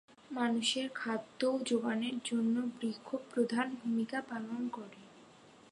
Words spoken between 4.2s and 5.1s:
পালন করে।